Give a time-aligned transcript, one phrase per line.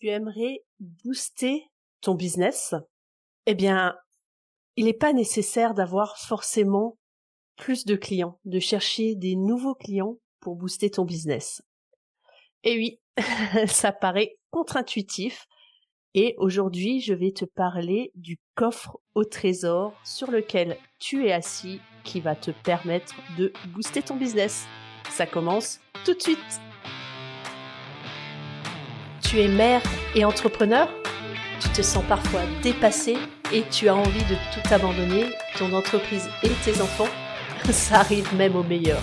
[0.00, 0.64] tu aimerais
[1.04, 1.66] booster
[2.00, 2.74] ton business,
[3.46, 3.96] eh bien,
[4.76, 6.96] il n'est pas nécessaire d'avoir forcément
[7.56, 11.62] plus de clients, de chercher des nouveaux clients pour booster ton business.
[12.64, 13.00] Et oui,
[13.66, 15.46] ça paraît contre-intuitif.
[16.14, 21.80] Et aujourd'hui, je vais te parler du coffre au trésor sur lequel tu es assis
[22.02, 24.66] qui va te permettre de booster ton business.
[25.10, 26.69] Ça commence tout de suite.
[29.30, 29.80] Tu es mère
[30.16, 30.88] et entrepreneur
[31.60, 33.16] Tu te sens parfois dépassé
[33.52, 37.06] et tu as envie de tout abandonner, ton entreprise et tes enfants
[37.70, 38.98] Ça arrive même au meilleur.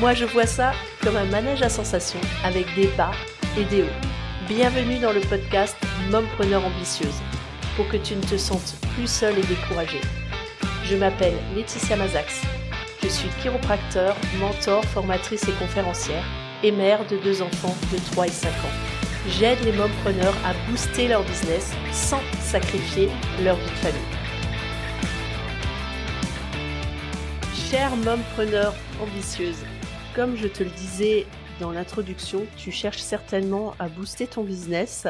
[0.00, 0.72] Moi, je vois ça
[1.02, 3.10] comme un manège à sensations avec des bas
[3.58, 4.00] et des hauts.
[4.48, 5.76] Bienvenue dans le podcast
[6.10, 7.20] Mompreneur ambitieuse
[7.76, 10.00] pour que tu ne te sentes plus seule et découragée.
[10.82, 12.40] Je m'appelle Laetitia Mazax.
[13.02, 16.24] Je suis chiropracteur, mentor, formatrice et conférencière
[16.62, 18.97] et mère de deux enfants de 3 et 5 ans
[19.30, 23.08] j'aide les mompreneurs à booster leur business sans sacrifier
[23.42, 24.00] leur vie de famille.
[27.54, 29.62] Chère mompreneur ambitieuse,
[30.14, 31.26] comme je te le disais
[31.60, 35.06] dans l'introduction, tu cherches certainement à booster ton business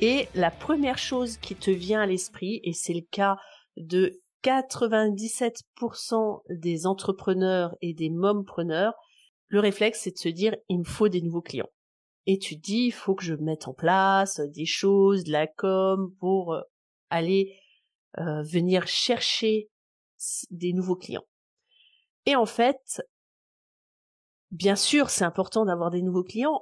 [0.00, 3.36] et la première chose qui te vient à l'esprit, et c'est le cas
[3.76, 8.94] de 97% des entrepreneurs et des mompreneurs,
[9.48, 11.68] le réflexe c'est de se dire il me faut des nouveaux clients
[12.28, 16.14] et tu dis il faut que je mette en place des choses, de la com
[16.20, 16.60] pour euh,
[17.08, 17.58] aller
[18.18, 19.70] euh, venir chercher
[20.50, 21.24] des nouveaux clients.
[22.26, 23.02] Et en fait,
[24.50, 26.60] bien sûr, c'est important d'avoir des nouveaux clients,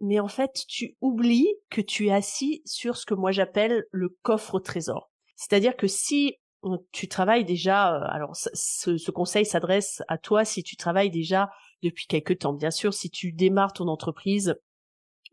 [0.00, 4.10] mais en fait, tu oublies que tu es assis sur ce que moi j'appelle le
[4.20, 5.10] coffre au trésor.
[5.34, 10.62] C'est-à-dire que si euh, tu travailles déjà, alors ce, ce conseil s'adresse à toi si
[10.62, 11.48] tu travailles déjà
[11.82, 12.52] depuis quelque temps.
[12.52, 14.56] Bien sûr, si tu démarres ton entreprise,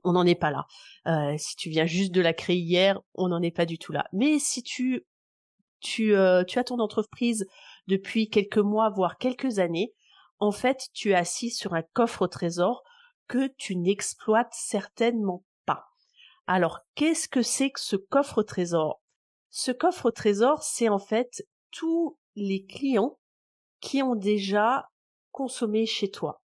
[0.08, 0.66] on n'en est pas là.
[1.08, 3.92] Euh, si tu viens juste de la créer hier, on n'en est pas du tout
[3.92, 4.06] là.
[4.14, 5.06] Mais si tu
[5.80, 7.46] tu, euh, tu as ton entreprise
[7.88, 9.94] depuis quelques mois, voire quelques années,
[10.40, 12.84] en fait, tu es assis sur un coffre au trésor
[13.28, 15.86] que tu n'exploites certainement pas.
[16.48, 19.02] Alors, qu'est-ce que c'est que ce coffre au trésor?
[19.50, 23.20] Ce coffre au trésor, c'est en fait tous les clients
[23.82, 24.90] qui ont déjà
[25.32, 26.42] consommé chez toi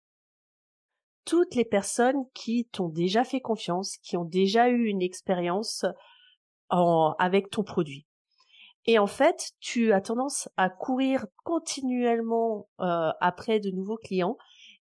[1.27, 5.85] toutes les personnes qui t'ont déjà fait confiance, qui ont déjà eu une expérience
[6.71, 8.07] avec ton produit.
[8.87, 14.39] Et en fait, tu as tendance à courir continuellement euh, après de nouveaux clients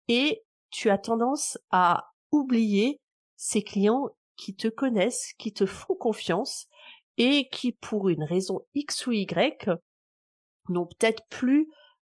[0.09, 3.01] et tu as tendance à oublier
[3.37, 6.67] ces clients qui te connaissent, qui te font confiance
[7.17, 9.71] et qui, pour une raison X ou Y,
[10.69, 11.69] n'ont peut-être plus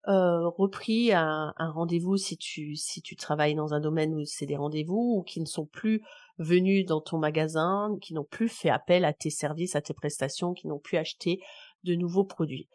[0.09, 4.57] euh, repris un, rendez-vous si tu si tu travailles dans un domaine où c'est des
[4.57, 6.03] rendez-vous ou qui ne sont plus
[6.39, 10.55] venus dans ton magasin, qui n'ont plus fait appel à tes services, à tes prestations,
[10.55, 11.41] qui n'ont plus acheté
[11.85, 12.69] de nouveaux produits.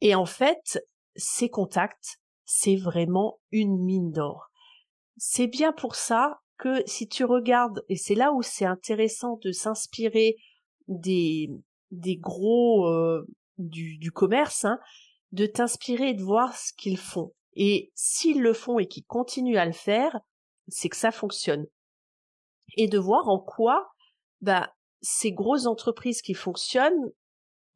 [0.00, 0.82] Et en fait,
[1.16, 4.50] ces contacts, c'est vraiment une mine d'or.
[5.16, 9.52] C'est bien pour ça que si tu regardes, et c'est là où c'est intéressant de
[9.52, 10.36] s'inspirer
[10.88, 11.50] des,
[11.90, 13.26] des gros euh,
[13.58, 14.78] du, commerce, hein,
[15.32, 17.32] de t'inspirer et de voir ce qu'ils font.
[17.54, 20.18] Et s'ils le font et qu'ils continuent à le faire,
[20.68, 21.66] c'est que ça fonctionne.
[22.76, 23.92] Et de voir en quoi
[24.40, 27.12] bah, ces grosses entreprises qui fonctionnent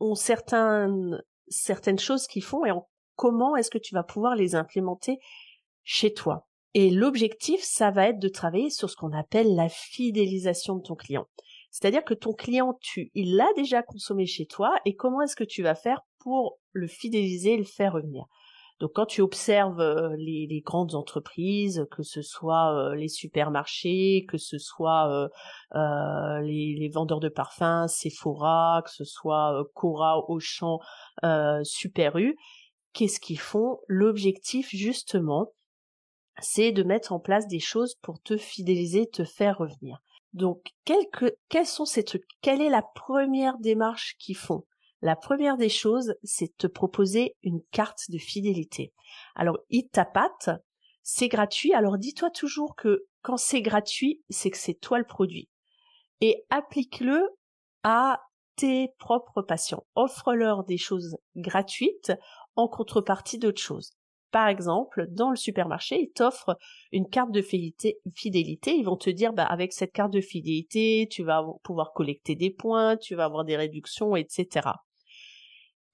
[0.01, 4.55] ont certaines, certaines choses qu'ils font et en comment est-ce que tu vas pouvoir les
[4.55, 5.19] implémenter
[5.83, 6.47] chez toi.
[6.75, 10.95] Et l'objectif, ça va être de travailler sur ce qu'on appelle la fidélisation de ton
[10.95, 11.27] client.
[11.71, 15.45] C'est-à-dire que ton client, tu, il l'a déjà consommé chez toi et comment est-ce que
[15.45, 18.27] tu vas faire pour le fidéliser et le faire revenir.
[18.81, 24.39] Donc quand tu observes euh, les, grandes entreprises, que ce soit euh, les supermarchés, que
[24.39, 25.31] ce soit
[25.75, 30.79] euh, les, vendeurs de parfums, Sephora, que ce soit Cora, Auchan,
[31.63, 32.37] Super U,
[32.95, 33.81] qu'est-ce qu'ils font?
[33.87, 35.53] L'objectif justement,
[36.41, 39.99] c'est de mettre en place des choses pour te fidéliser, te faire revenir.
[40.33, 42.25] Donc, quels sont ces trucs?
[42.41, 44.65] Quelle est la première démarche qu'ils font?
[45.03, 48.93] La première des choses, c'est de te proposer une carte de fidélité.
[49.35, 49.59] Alors,
[50.13, 50.51] pâte,
[51.03, 51.73] c'est gratuit.
[51.73, 55.49] Alors, dis-toi toujours que quand c'est gratuit, c'est que c'est toi le produit.
[56.21, 57.23] Et applique-le
[57.83, 58.21] à
[58.57, 59.87] tes propres patients.
[59.95, 62.13] Offre-leur des choses gratuites
[62.57, 63.93] en contrepartie d'autres choses.
[64.31, 66.57] Par exemple, dans le supermarché, ils t'offrent
[66.93, 67.97] une carte de fidélité.
[68.77, 72.51] Ils vont te dire, bah, avec cette carte de fidélité, tu vas pouvoir collecter des
[72.51, 74.69] points, tu vas avoir des réductions, etc.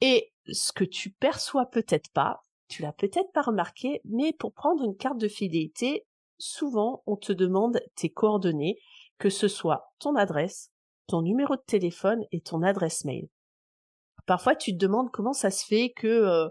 [0.01, 4.85] Et ce que tu perçois peut-être pas, tu l'as peut-être pas remarqué, mais pour prendre
[4.85, 6.05] une carte de fidélité,
[6.39, 8.79] souvent on te demande tes coordonnées,
[9.19, 10.71] que ce soit ton adresse,
[11.07, 13.29] ton numéro de téléphone et ton adresse mail.
[14.27, 16.49] Parfois, tu te demandes comment ça se fait que euh,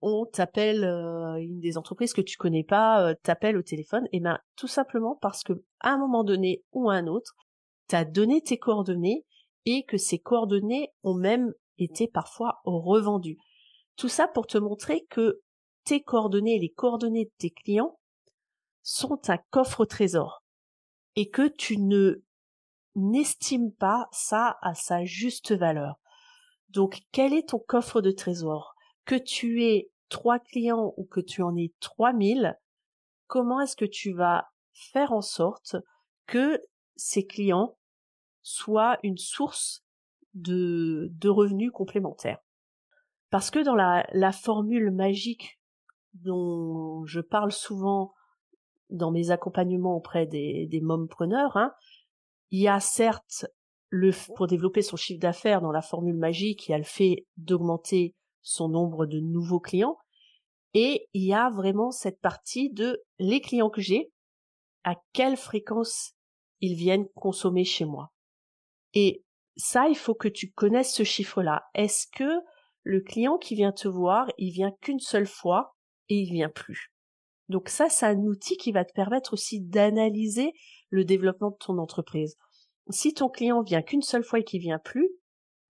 [0.00, 4.04] on t'appelle euh, une des entreprises que tu connais pas euh, t'appelle au téléphone.
[4.06, 7.34] Et eh ben, tout simplement parce que à un moment donné ou à un autre,
[7.88, 9.24] tu as donné tes coordonnées
[9.64, 13.38] et que ces coordonnées ont même été parfois revendues.
[13.96, 15.42] Tout ça pour te montrer que
[15.84, 17.98] tes coordonnées, les coordonnées de tes clients
[18.82, 20.42] sont un coffre au trésor
[21.14, 22.22] et que tu ne
[22.94, 25.98] n'estimes pas ça à sa juste valeur.
[26.68, 28.74] Donc, quel est ton coffre de trésor?
[29.04, 32.58] Que tu aies trois clients ou que tu en aies trois mille,
[33.26, 35.76] comment est-ce que tu vas faire en sorte
[36.26, 36.62] que
[36.96, 37.78] ces clients
[38.42, 39.84] soient une source
[40.36, 42.38] de, de revenus complémentaires
[43.30, 45.58] Parce que dans la, la formule magique
[46.14, 48.14] dont je parle souvent
[48.90, 51.72] dans mes accompagnements auprès des, des mompreneurs, hein,
[52.50, 53.46] il y a certes
[53.88, 57.26] le, pour développer son chiffre d'affaires dans la formule magique, il y a le fait
[57.36, 59.98] d'augmenter son nombre de nouveaux clients.
[60.74, 64.12] Et il y a vraiment cette partie de les clients que j'ai,
[64.84, 66.12] à quelle fréquence
[66.60, 68.12] ils viennent consommer chez moi.
[68.94, 69.24] Et
[69.56, 71.64] ça, il faut que tu connaisses ce chiffre-là.
[71.74, 72.40] Est-ce que
[72.82, 75.76] le client qui vient te voir, il vient qu'une seule fois
[76.08, 76.92] et il vient plus?
[77.48, 80.52] Donc ça, c'est un outil qui va te permettre aussi d'analyser
[80.90, 82.36] le développement de ton entreprise.
[82.90, 85.10] Si ton client vient qu'une seule fois et qu'il vient plus,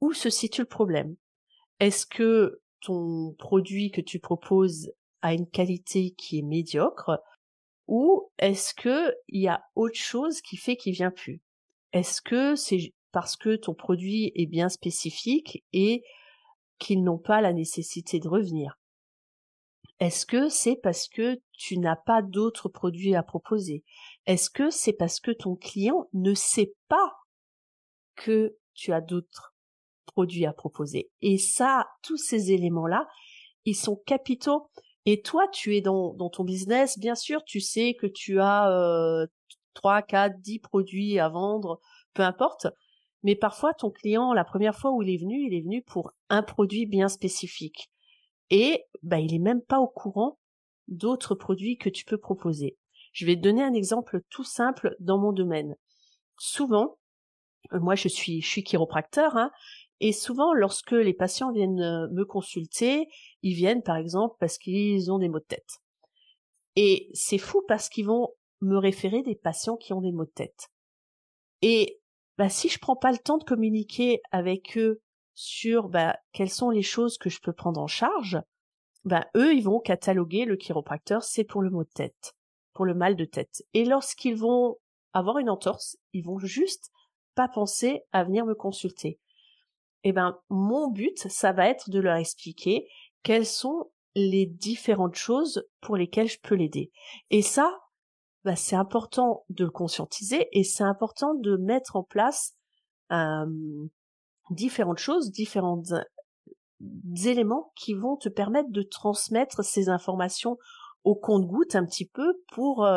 [0.01, 1.17] où se situe le problème?
[1.81, 4.93] Est-ce que ton produit que tu proposes
[5.23, 7.19] a une qualité qui est médiocre?
[7.87, 11.41] Ou est-ce que il y a autre chose qui fait qu'il vient plus?
[11.93, 16.03] Est-ce que c'est parce que ton produit est bien spécifique et
[16.79, 18.77] qu'ils n'ont pas la nécessité de revenir
[20.01, 23.83] est-ce que c'est parce que tu n'as pas d'autres produits à proposer?
[24.27, 27.15] Est-ce que c'est parce que ton client ne sait pas
[28.15, 29.55] que tu as d'autres
[30.05, 31.11] produits à proposer?
[31.23, 33.09] Et ça, tous ces éléments-là,
[33.65, 34.69] ils sont capitaux.
[35.07, 39.27] Et toi, tu es dans, ton business, bien sûr, tu sais que tu as euh,
[39.73, 41.81] 3, 4, 10 produits à vendre,
[42.13, 42.67] peu importe.
[43.27, 46.13] Mais parfois, ton client, la première fois où il est venu, il est venu pour
[46.29, 47.91] un produit bien spécifique
[48.51, 50.39] et bah, il est même pas au courant
[50.87, 52.79] d'autres produits que tu peux proposer.
[53.11, 55.75] Je vais te donner un exemple tout simple dans mon domaine.
[56.39, 56.99] Souvent,
[57.73, 59.51] euh, moi je suis, je suis chiropracteur, hein,
[59.99, 63.09] et souvent lorsque les patients viennent euh, me consulter,
[63.43, 65.81] ils viennent par exemple parce qu'ils ont des maux de tête.
[66.77, 68.29] Et c'est fou parce qu'ils vont
[68.61, 70.69] me référer des patients qui ont des maux de tête.
[71.61, 71.99] Et
[72.39, 75.01] bah, si je prends pas le temps de communiquer avec eux
[75.35, 78.39] sur bah, quelles sont les choses que je peux prendre en charge,
[79.05, 82.35] bah, eux, ils vont cataloguer le chiropracteur, c'est pour le mot de tête,
[82.73, 83.63] pour le mal de tête.
[83.73, 84.77] Et lorsqu'ils vont
[85.13, 86.91] avoir une entorse, ils vont juste
[87.35, 89.19] pas penser à venir me consulter.
[90.03, 92.89] Eh ben, mon but, ça va être de leur expliquer
[93.23, 96.91] quelles sont les différentes choses pour lesquelles je peux l'aider.
[97.31, 97.79] Et ça,
[98.47, 102.55] bah, c'est important de le conscientiser et c'est important de mettre en place
[104.51, 105.83] différentes choses, différents
[107.25, 110.59] éléments qui vont te permettre de transmettre ces informations
[111.03, 112.89] au compte-goutte un petit peu pour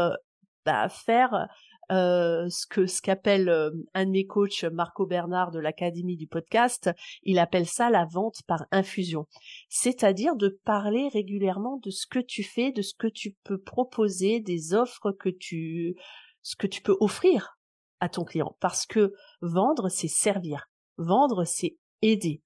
[0.66, 1.48] bah, faire
[1.92, 3.50] euh, ce que ce qu'appelle
[3.94, 6.90] un de mes coachs, Marco Bernard de l'Académie du podcast,
[7.24, 9.28] il appelle ça la vente par infusion.
[9.70, 14.40] C'est-à-dire de parler régulièrement de ce que tu fais, de ce que tu peux proposer,
[14.40, 15.96] des offres que tu
[16.42, 17.58] ce que tu peux offrir
[18.00, 18.56] à ton client.
[18.60, 20.70] Parce que vendre, c'est servir.
[20.98, 22.42] Vendre, c'est aider.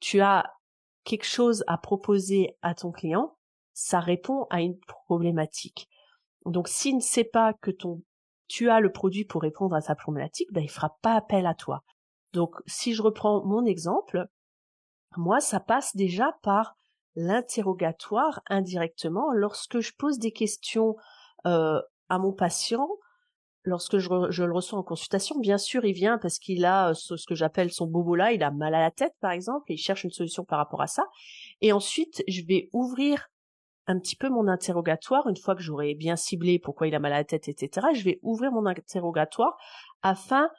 [0.00, 0.44] Tu as
[1.04, 3.36] quelque chose à proposer à ton client,
[3.72, 5.88] ça répond à une problématique.
[6.44, 8.02] Donc s'il ne sait pas que ton
[8.48, 11.54] tu as le produit pour répondre à sa problématique, ben il fera pas appel à
[11.54, 11.82] toi.
[12.32, 14.26] Donc si je reprends mon exemple,
[15.16, 16.74] moi ça passe déjà par
[17.14, 20.96] l'interrogatoire indirectement lorsque je pose des questions
[21.46, 22.88] euh, à mon patient
[23.66, 27.14] lorsque je, le reçois en consultation, bien sûr, il vient parce qu'il a euh, ce,
[27.26, 29.78] que j'appelle son bobo là, il a mal à la tête, par exemple, et il
[29.78, 31.04] cherche une solution par rapport à ça.
[31.60, 33.28] Et ensuite, je vais ouvrir
[33.86, 37.12] un petit peu mon interrogatoire, une fois que j'aurai bien ciblé pourquoi il a mal
[37.12, 39.56] à la tête, etc., je vais ouvrir mon interrogatoire
[40.02, 40.50] afin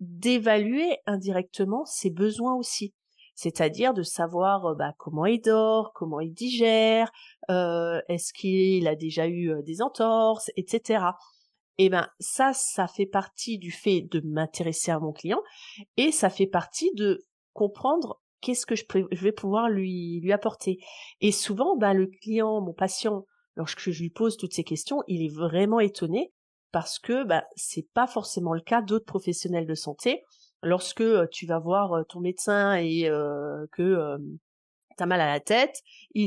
[0.00, 2.94] d'évaluer indirectement ses besoins aussi.
[3.34, 7.10] C'est-à-dire de savoir euh, bah, comment il dort, comment il digère,
[7.50, 11.00] euh, est-ce qu'il a déjà eu des entorses, etc
[11.78, 15.42] eh ben ça, ça fait partie du fait de m'intéresser à mon client
[15.96, 20.78] et ça fait partie de comprendre qu'est-ce que je, vais pouvoir lui lui apporter.
[21.20, 23.24] Et souvent, ben le client, mon patient,
[23.54, 26.32] lorsque je lui pose toutes ces questions, il est vraiment étonné
[26.72, 30.22] parce que ben c'est pas forcément le cas d'autres professionnels de santé
[30.62, 33.08] lorsque tu vas voir ton médecin et
[33.72, 34.18] que
[34.96, 35.82] t'as mal à la tête,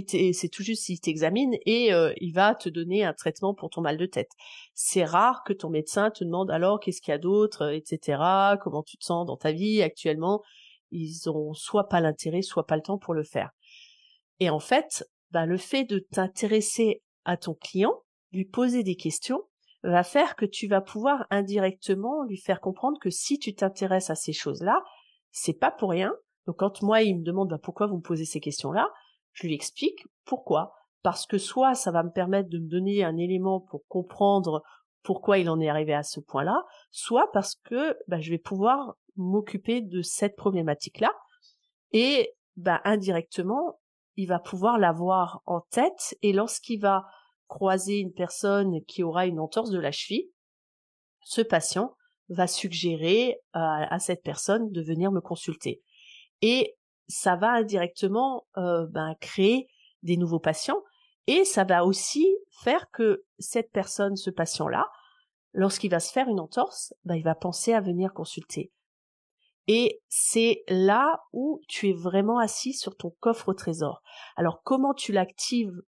[0.08, 3.98] c'est tout juste s'il t'examine et il va te donner un traitement pour ton mal
[3.98, 4.32] de tête.
[4.74, 8.22] C'est rare que ton médecin te demande alors qu'est-ce qu'il y a d'autre, etc.
[8.62, 10.42] Comment tu te sens dans ta vie actuellement.
[10.92, 13.52] Ils ont soit pas l'intérêt, soit pas le temps pour le faire.
[14.40, 17.94] Et en fait, bah, le fait de t'intéresser à ton client,
[18.32, 19.44] lui poser des questions,
[19.84, 24.16] va faire que tu vas pouvoir indirectement lui faire comprendre que si tu t'intéresses à
[24.16, 24.84] ces choses-là,
[25.32, 26.14] c'est pas pour rien.
[26.48, 28.90] Donc quand moi il me demande bah, pourquoi vous me posez ces questions-là,
[29.34, 30.74] je lui explique pourquoi.
[31.02, 34.64] Parce que soit ça va me permettre de me donner un élément pour comprendre
[35.04, 38.96] pourquoi il en est arrivé à ce point-là, soit parce que bah, je vais pouvoir
[39.20, 41.12] m'occuper de cette problématique-là
[41.92, 43.80] et bah, indirectement
[44.16, 47.06] il va pouvoir l'avoir en tête et lorsqu'il va
[47.48, 50.30] croiser une personne qui aura une entorse de la cheville,
[51.24, 51.96] ce patient
[52.30, 55.82] va suggérer à, cette personne de venir me consulter.
[56.42, 56.76] Et
[57.08, 59.68] ça va indirectement euh, ben, créer
[60.04, 60.82] des nouveaux patients
[61.26, 62.28] et ça va aussi
[62.62, 64.86] faire que cette personne, ce patient-là,
[65.54, 68.72] lorsqu'il va se faire une entorse, ben, il va penser à venir consulter.
[69.72, 74.02] Et c'est là où tu es vraiment assis sur ton coffre au trésor.
[74.36, 75.80] Alors comment tu l'actives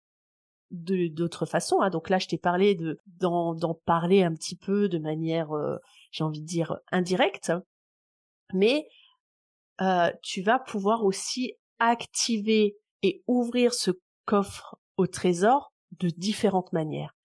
[0.70, 1.82] d'autres façons.
[1.82, 1.90] Hein?
[1.90, 5.78] Donc là, je t'ai parlé de d'en parler un petit peu de manière, euh,
[6.12, 7.52] j'ai envie de dire indirecte,
[8.54, 8.88] mais
[9.82, 13.90] euh, tu vas pouvoir aussi activer et ouvrir ce
[14.26, 17.16] coffre au trésor de différentes manières.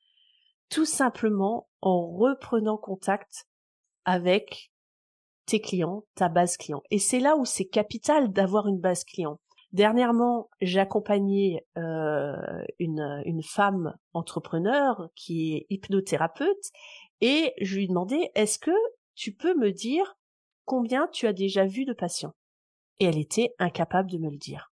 [0.71, 3.47] Tout simplement en reprenant contact
[4.07, 4.73] avec
[5.47, 6.83] tes clients, ta base client.
[6.91, 9.39] Et c'est là où c'est capital d'avoir une base client.
[9.73, 12.35] Dernièrement, j'accompagnais euh,
[12.79, 16.71] une, une femme entrepreneur qui est hypnothérapeute
[17.21, 18.71] et je lui demandais est-ce que
[19.15, 20.17] tu peux me dire
[20.65, 22.35] combien tu as déjà vu de patients?
[23.01, 24.73] Et elle était incapable de me le dire.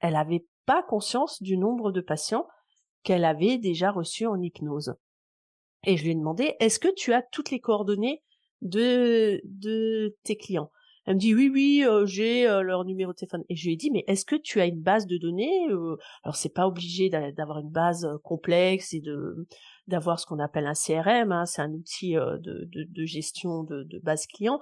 [0.00, 2.46] Elle n'avait pas conscience du nombre de patients
[3.02, 4.94] qu'elle avait déjà reçus en hypnose.
[5.84, 8.22] Et je lui ai demandé est-ce que tu as toutes les coordonnées
[8.62, 10.70] de, de tes clients.
[11.06, 13.44] Elle me dit oui oui euh, j'ai euh, leur numéro de téléphone.
[13.48, 15.96] Et je lui ai dit mais est-ce que tu as une base de données euh,
[16.24, 19.46] alors c'est pas obligé d'avoir une base complexe et de
[19.86, 23.84] d'avoir ce qu'on appelle un CRM hein, c'est un outil de, de, de, gestion de,
[23.84, 24.58] de base client.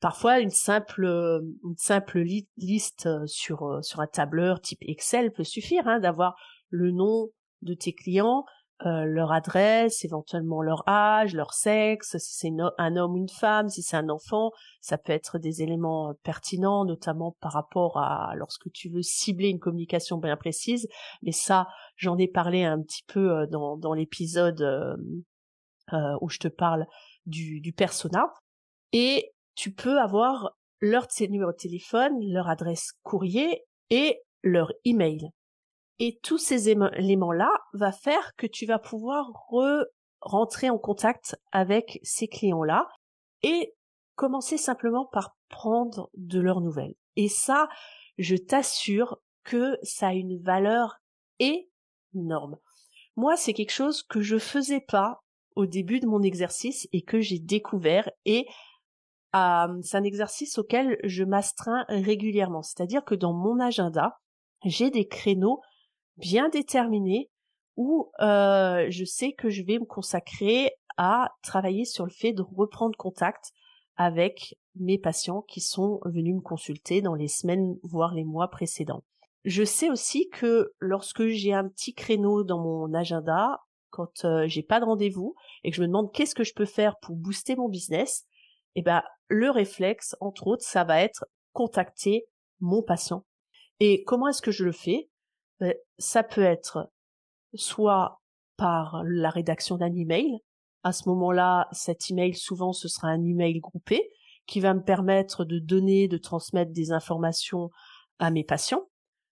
[0.00, 2.24] Parfois une simple une simple
[2.56, 6.34] liste sur sur un tableur type Excel peut suffire hein, d'avoir
[6.70, 7.28] le nom
[7.62, 8.44] de tes clients
[8.86, 13.68] euh, leur adresse, éventuellement leur âge, leur sexe, si c'est un homme ou une femme,
[13.68, 18.34] si c'est un enfant, ça peut être des éléments euh, pertinents, notamment par rapport à
[18.36, 20.86] lorsque tu veux cibler une communication bien précise.
[21.22, 21.66] Mais ça,
[21.96, 24.64] j'en ai parlé un petit peu euh, dans, dans l'épisode
[26.20, 26.86] où je te parle
[27.24, 28.32] du, du persona.
[28.92, 35.30] Et tu peux avoir leur numéro de téléphone, leur adresse courrier et leur email.
[35.98, 39.84] Et tous ces éléments-là va faire que tu vas pouvoir re
[40.20, 42.88] rentrer en contact avec ces clients-là
[43.42, 43.74] et
[44.14, 46.94] commencer simplement par prendre de leurs nouvelles.
[47.16, 47.68] Et ça,
[48.18, 50.98] je t'assure que ça a une valeur
[51.38, 52.56] énorme.
[53.16, 55.22] Moi, c'est quelque chose que je faisais pas
[55.56, 58.46] au début de mon exercice et que j'ai découvert et
[59.34, 62.62] euh, c'est un exercice auquel je m'astreins régulièrement.
[62.62, 64.20] C'est-à-dire que dans mon agenda,
[64.64, 65.60] j'ai des créneaux
[66.18, 67.30] bien déterminé
[67.76, 72.42] où euh, je sais que je vais me consacrer à travailler sur le fait de
[72.42, 73.52] reprendre contact
[73.96, 79.04] avec mes patients qui sont venus me consulter dans les semaines voire les mois précédents.
[79.44, 83.60] Je sais aussi que lorsque j'ai un petit créneau dans mon agenda,
[83.90, 86.66] quand euh, j'ai pas de rendez-vous et que je me demande qu'est-ce que je peux
[86.66, 88.26] faire pour booster mon business,
[88.74, 92.26] eh ben le réflexe entre autres, ça va être contacter
[92.60, 93.24] mon patient.
[93.80, 95.08] Et comment est-ce que je le fais?
[95.98, 96.90] Ça peut être
[97.54, 98.20] soit
[98.56, 100.38] par la rédaction d'un email.
[100.82, 104.10] À ce moment-là, cet email, souvent, ce sera un email groupé
[104.46, 107.70] qui va me permettre de donner, de transmettre des informations
[108.18, 108.88] à mes patients.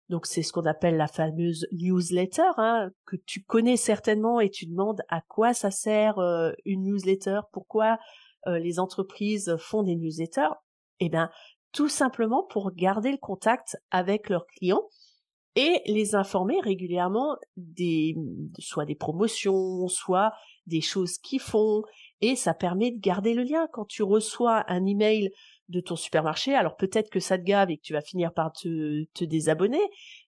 [0.08, 4.66] Donc c'est ce qu'on appelle la fameuse newsletter, hein, que tu connais certainement et tu
[4.66, 7.98] demandes à quoi ça sert euh, une newsletter, pourquoi
[8.46, 10.54] euh, les entreprises font des newsletters.
[11.00, 11.30] Eh bien,
[11.72, 14.86] tout simplement pour garder le contact avec leurs clients
[15.56, 18.14] et les informer régulièrement des
[18.58, 20.32] soit des promotions, soit
[20.66, 21.82] des choses qu'ils font
[22.20, 25.30] et ça permet de garder le lien quand tu reçois un email
[25.68, 28.52] de ton supermarché, alors peut-être que ça te gave et que tu vas finir par
[28.52, 29.82] te, te désabonner,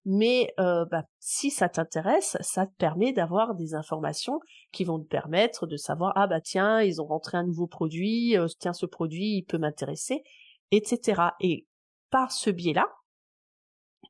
[0.05, 4.41] mais euh, bah, si ça t'intéresse, ça te permet d'avoir des informations
[4.73, 8.37] qui vont te permettre de savoir ah bah tiens ils ont rentré un nouveau produit,
[8.37, 10.25] euh, tiens ce produit il peut m'intéresser
[10.71, 11.23] etc.
[11.41, 11.67] Et
[12.11, 12.87] par ce biais-là,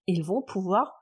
[0.07, 0.98] ils vont pouvoir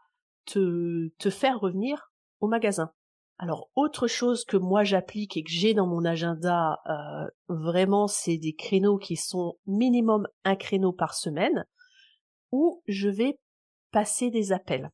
[0.46, 2.10] te, faire revenir
[2.40, 2.90] au magasin.
[3.38, 8.38] Alors autre chose que moi j'applique et que j'ai dans mon agenda, euh, vraiment c'est
[8.38, 11.66] des créneaux qui sont minimum un créneau par semaine
[12.50, 13.38] où je vais
[13.90, 14.90] passer des appels.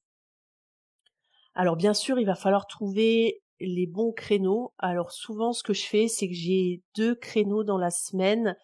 [1.55, 4.75] Alors bien sûr il va falloir trouver les bons créneaux.
[4.79, 8.57] Alors souvent ce que je fais c'est que j'ai deux créneaux dans la semaine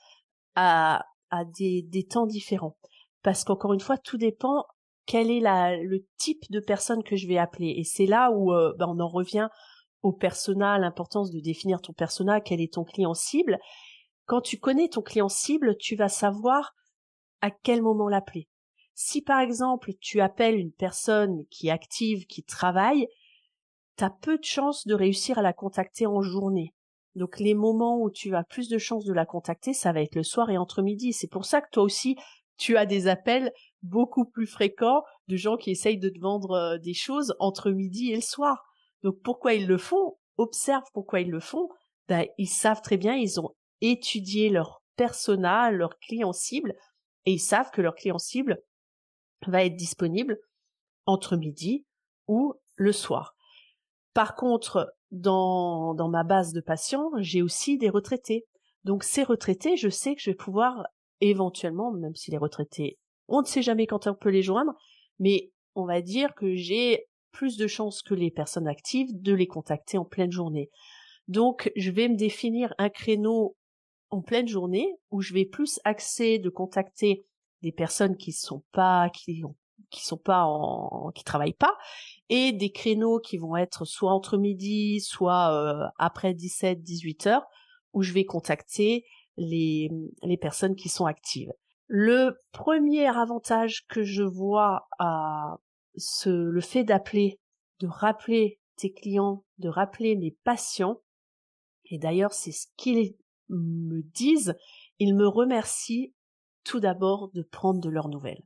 [0.57, 2.77] à, à des temps différents.
[3.23, 4.65] Parce qu'encore une fois tout dépend
[5.09, 7.75] quel est la, le type de personne que je vais appeler.
[7.79, 9.49] Et c'est là où euh, ben, on en revient
[10.03, 13.59] au persona, l'importance de définir ton persona, quel est ton client cible.
[14.27, 16.75] Quand tu connais ton client cible, tu vas savoir
[17.41, 18.49] à quel moment l'appeler.
[18.95, 23.09] Si par exemple tu appelles une personne qui est active, qui travaille,
[23.97, 26.75] tu as peu de chances de réussir à la contacter en journée.
[27.15, 30.17] Donc les moments où tu as plus de chances de la contacter, ça va être
[30.17, 31.15] le soir et entre midi.
[31.15, 32.17] C'est pour ça que toi aussi,
[32.59, 36.79] tu as des appels beaucoup plus fréquents de gens qui essayent de te vendre euh,
[36.79, 38.65] des choses entre midi et le soir.
[39.03, 40.19] Donc pourquoi ils le font?
[40.37, 41.69] Observe pourquoi ils le font.
[42.09, 46.75] Ben, ils savent très bien, ils ont étudié leur persona, leur client cible,
[47.27, 48.61] et ils savent que leur client cible
[49.47, 50.39] va être disponible
[51.07, 51.87] entre midi
[52.27, 53.35] ou le soir.
[54.15, 58.47] Par contre, dans, dans ma base de patients, j'ai aussi des retraités.
[58.85, 60.87] Donc ces retraités, je sais que je vais pouvoir
[61.21, 64.73] éventuellement, même si les retraités, on ne sait jamais quand on peut les joindre,
[65.19, 69.47] mais on va dire que j'ai plus de chances que les personnes actives de les
[69.47, 70.71] contacter en pleine journée.
[71.29, 73.57] Donc, je vais me définir un créneau
[74.11, 77.27] en pleine journée où je vais plus axer de contacter
[77.63, 79.43] des personnes qui sont pas qui
[79.91, 80.47] qui sont pas
[81.15, 81.77] qui travaillent pas
[82.29, 87.47] et des créneaux qui vont être soit entre midi soit euh, après 17 18 heures
[87.93, 89.05] où je vais contacter
[89.37, 89.91] les
[90.23, 91.53] les personnes qui sont actives.
[91.89, 95.57] Le premier avantage que je vois à
[95.97, 97.41] ce, le fait d'appeler,
[97.81, 101.01] de rappeler tes clients, de rappeler mes patients,
[101.87, 103.15] et d'ailleurs c'est ce qu'ils
[103.49, 104.55] me disent,
[104.99, 106.13] ils me remercient
[106.63, 108.45] tout d'abord de prendre de leurs nouvelles.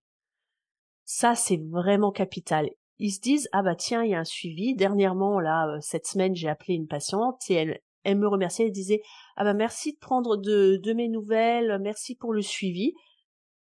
[1.05, 2.71] Ça c'est vraiment capital.
[2.99, 4.77] Ils se disent ah bah tiens il y a un suivi.
[4.77, 9.03] Dernièrement là euh, cette semaine j'ai appelé une patiente et elle me remerciait, elle disait
[9.35, 12.95] ah bah merci de prendre de mes nouvelles, merci pour le suivi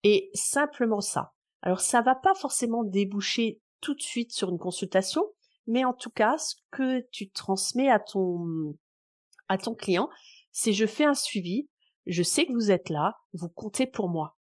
[0.02, 1.32] et simplement ça.
[1.62, 5.24] Alors ça va pas forcément déboucher tout de suite sur une consultation,
[5.66, 8.76] mais en tout cas, ce que tu transmets à ton,
[9.48, 10.08] à ton client,
[10.50, 11.68] c'est je fais un suivi,
[12.06, 14.36] je sais que vous êtes là, vous comptez pour moi.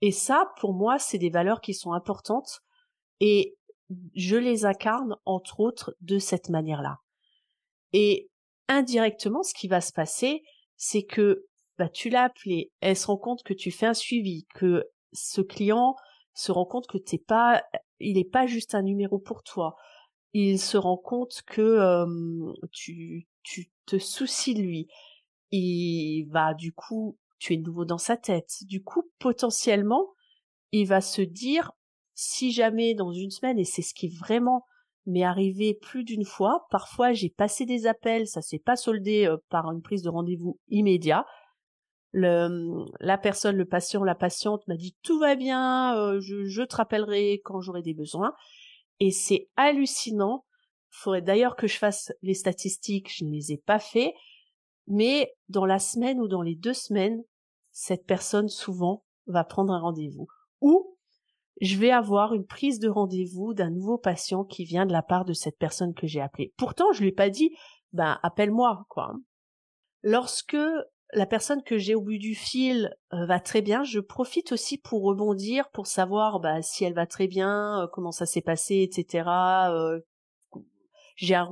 [0.00, 2.60] Et ça, pour moi, c'est des valeurs qui sont importantes
[3.20, 3.56] et
[4.14, 6.98] je les incarne, entre autres, de cette manière-là.
[7.92, 8.28] Et
[8.68, 10.42] indirectement, ce qui va se passer,
[10.76, 11.46] c'est que
[11.78, 15.40] bah, tu l'as appelé, elle se rend compte que tu fais un suivi, que ce
[15.40, 15.96] client
[16.34, 17.64] se rend compte que t'es pas,
[18.00, 19.76] il n'est pas juste un numéro pour toi.
[20.32, 22.04] Il se rend compte que
[22.70, 24.88] tu, tu te soucies de lui.
[25.50, 28.58] Il va du coup, tu es nouveau dans sa tête.
[28.62, 30.12] Du coup, potentiellement,
[30.72, 31.72] il va se dire,
[32.14, 34.66] si jamais dans une semaine, et c'est ce qui vraiment
[35.06, 39.70] m'est arrivé plus d'une fois, parfois j'ai passé des appels, ça s'est pas soldé par
[39.70, 41.24] une prise de rendez-vous immédiat,
[42.12, 46.62] le, la personne, le patient, la patiente m'a dit tout va bien, euh, je, je,
[46.62, 48.34] te rappellerai quand j'aurai des besoins.
[49.00, 50.44] Et c'est hallucinant.
[50.90, 54.14] Faudrait d'ailleurs que je fasse les statistiques, je ne les ai pas fait,
[54.86, 57.22] mais dans la semaine ou dans les deux semaines,
[57.72, 60.28] cette personne souvent va prendre un rendez-vous.
[60.60, 60.96] Ou
[61.60, 65.24] je vais avoir une prise de rendez-vous d'un nouveau patient qui vient de la part
[65.24, 66.54] de cette personne que j'ai appelée.
[66.56, 67.54] Pourtant, je lui ai pas dit,
[67.92, 69.14] ben appelle-moi, quoi.
[70.02, 70.56] Lorsque
[71.12, 73.84] la personne que j'ai au bout du fil euh, va très bien.
[73.84, 78.12] Je profite aussi pour rebondir, pour savoir bah, si elle va très bien, euh, comment
[78.12, 79.28] ça s'est passé, etc.
[79.70, 80.00] Euh,
[81.16, 81.46] j'ai un,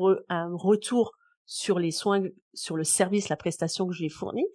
[0.54, 1.12] retour
[1.46, 4.46] sur les soins, sur le service, la prestation que je lui ai fournie.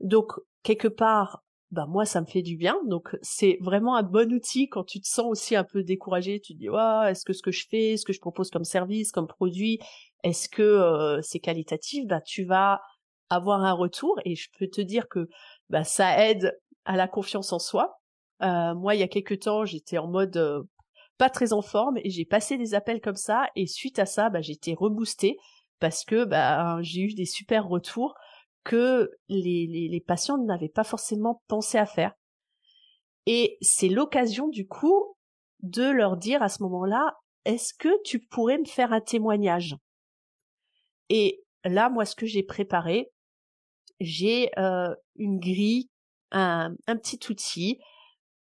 [0.00, 0.32] Donc
[0.62, 2.76] quelque part, bah moi ça me fait du bien.
[2.86, 6.40] Donc c'est vraiment un bon outil quand tu te sens aussi un peu découragé.
[6.40, 8.64] Tu te dis ouais, est-ce que ce que je fais, ce que je propose comme
[8.64, 9.78] service, comme produit,
[10.22, 12.06] est-ce que c'est qualitatif?
[12.06, 12.80] Bah tu vas
[13.34, 15.28] avoir un retour et je peux te dire que
[15.70, 18.00] bah, ça aide à la confiance en soi.
[18.42, 20.62] Euh, moi, il y a quelques temps, j'étais en mode euh,
[21.18, 24.30] pas très en forme et j'ai passé des appels comme ça et suite à ça,
[24.30, 25.36] bah, j'ai reboostée
[25.78, 28.14] parce que bah, j'ai eu des super retours
[28.64, 32.12] que les, les, les patients n'avaient pas forcément pensé à faire.
[33.26, 35.16] Et c'est l'occasion du coup
[35.60, 37.14] de leur dire à ce moment-là,
[37.44, 39.76] est-ce que tu pourrais me faire un témoignage?
[41.08, 43.11] Et là, moi, ce que j'ai préparé,
[44.02, 45.88] j'ai euh, une grille,
[46.30, 47.78] un, un, petit outil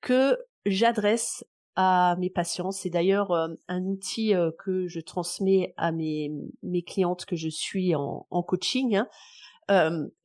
[0.02, 1.46] que j'adresse
[1.76, 2.72] à mes patients.
[2.72, 6.32] C'est d'ailleurs euh, un outil que je transmets à mes,
[6.64, 8.98] mes clientes que je suis en, en coaching.
[8.98, 9.08] Hein.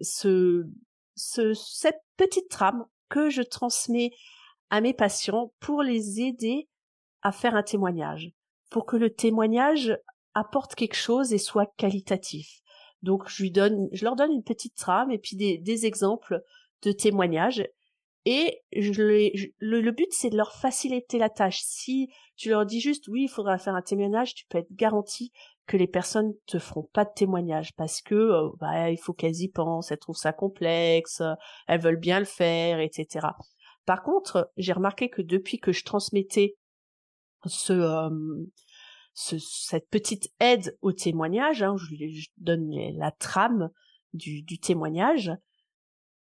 [0.00, 0.64] Ce,
[1.14, 4.10] ce, cette petite trame que je transmets
[4.70, 6.68] à mes patients pour les aider
[7.22, 8.32] à faire un témoignage,
[8.70, 9.98] pour que le témoignage
[10.34, 12.60] apporte quelque chose et soit qualitatif.
[13.06, 16.42] Donc je leur donne une petite trame et puis des, exemples
[16.82, 17.64] de témoignages
[18.28, 21.60] et le, but, c'est de leur faciliter la tâche.
[21.62, 25.30] Si tu leur dis juste, oui, il faudra faire un témoignage, tu peux être garanti
[25.68, 29.40] que les personnes te feront pas de témoignage parce que euh, bah, il faut qu'elles
[29.42, 31.22] y pensent, elles trouvent ça complexe,
[31.68, 33.28] elles veulent bien le faire, etc.
[33.84, 36.56] Par contre, j'ai remarqué que depuis que je transmettais
[37.44, 38.10] ce, euh,
[39.16, 43.70] ce cette petite aide au témoignage, hein, je, je donne la trame
[44.12, 45.32] du, du témoignage,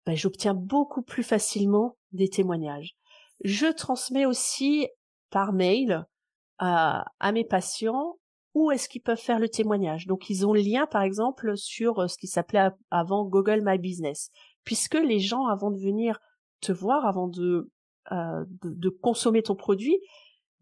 [0.05, 2.95] ben, j'obtiens beaucoup plus facilement des témoignages.
[3.43, 4.87] Je transmets aussi
[5.29, 6.05] par mail
[6.57, 8.17] à, à mes patients
[8.53, 10.05] où est-ce qu'ils peuvent faire le témoignage.
[10.05, 13.77] Donc ils ont le lien par exemple sur euh, ce qui s'appelait avant Google My
[13.77, 14.29] Business,
[14.65, 16.19] puisque les gens avant de venir
[16.59, 17.71] te voir, avant de,
[18.11, 19.97] euh, de, consommer ton produit,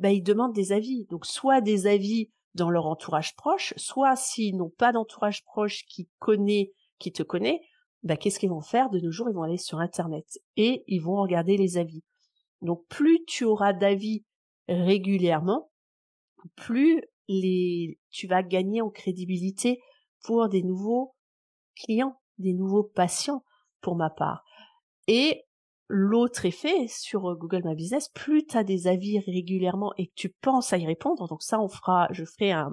[0.01, 1.05] ben, ils demandent des avis.
[1.05, 6.09] Donc soit des avis dans leur entourage proche, soit s'ils n'ont pas d'entourage proche qui
[6.17, 7.61] connaît, qui te connaît,
[8.01, 8.89] bah, qu'est-ce qu'ils vont faire?
[8.89, 10.25] De nos jours Ils vont aller sur Internet
[10.57, 12.03] et ils vont regarder les avis.
[12.61, 14.25] Donc plus tu auras d'avis
[14.67, 15.69] régulièrement,
[16.55, 19.79] plus les, tu vas gagner en crédibilité
[20.23, 21.15] pour des nouveaux
[21.75, 23.43] clients, des nouveaux patients
[23.81, 24.43] pour ma part.
[25.07, 25.43] Et
[25.91, 30.29] l'autre effet sur Google My Business, plus tu as des avis régulièrement et que tu
[30.29, 32.71] penses à y répondre, donc ça on fera, je ferai un,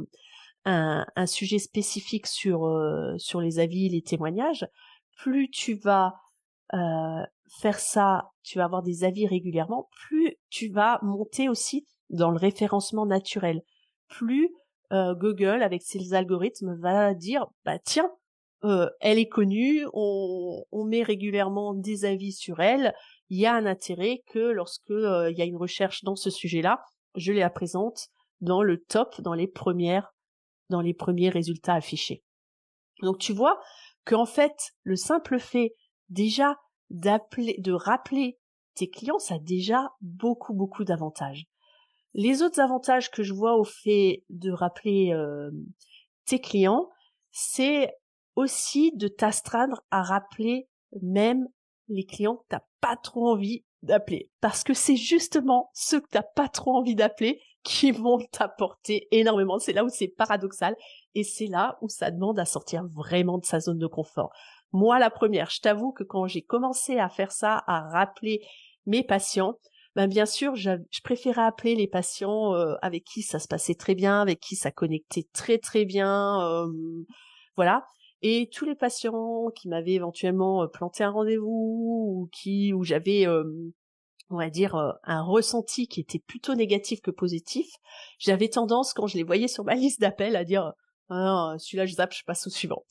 [0.64, 4.66] un, sujet spécifique sur, euh, sur les avis, les témoignages,
[5.16, 6.14] plus tu vas
[6.74, 7.22] euh,
[7.60, 12.38] faire ça, tu vas avoir des avis régulièrement, plus tu vas monter aussi dans le
[12.38, 13.62] référencement naturel.
[14.08, 14.50] Plus
[14.92, 18.10] euh, Google, avec ses algorithmes, va dire, bah tiens,
[18.64, 22.94] euh, elle est connue, on, met régulièrement des avis sur elle,
[23.28, 26.80] il y a un intérêt que lorsque il y a une recherche dans ce sujet-là,
[27.14, 28.08] je la présente
[28.40, 30.14] dans le top, dans les premières,
[30.70, 32.22] dans les premiers résultats affichés.
[33.02, 33.60] Donc tu vois,
[34.04, 35.74] qu'en fait, le simple fait
[36.08, 36.56] déjà
[36.90, 38.38] d'appeler, de rappeler
[38.74, 41.44] tes clients, ça a déjà beaucoup, beaucoup d'avantages.
[42.14, 45.50] Les autres avantages que je vois au fait de rappeler euh,
[46.24, 46.88] tes clients,
[47.30, 47.92] c'est
[48.38, 50.68] aussi de t'astreindre à rappeler
[51.02, 51.48] même
[51.88, 54.30] les clients que t'as pas trop envie d'appeler.
[54.40, 59.58] Parce que c'est justement ceux que t'as pas trop envie d'appeler qui vont t'apporter énormément.
[59.58, 60.76] C'est là où c'est paradoxal
[61.16, 64.30] et c'est là où ça demande à sortir vraiment de sa zone de confort.
[64.70, 68.46] Moi, la première, je t'avoue que quand j'ai commencé à faire ça, à rappeler
[68.86, 69.58] mes patients,
[69.96, 70.70] ben bien sûr, je,
[71.02, 74.70] préférais appeler les patients euh, avec qui ça se passait très bien, avec qui ça
[74.70, 76.68] connectait très très bien, euh,
[77.56, 77.84] voilà.
[78.22, 83.26] Et tous les patients qui m'avaient éventuellement planté un rendez-vous ou qui où j'avais
[84.30, 87.66] on va dire un ressenti qui était plutôt négatif que positif,
[88.18, 90.72] j'avais tendance quand je les voyais sur ma liste d'appels à dire
[91.10, 92.84] ah, celui-là je zappe, je passe au suivant.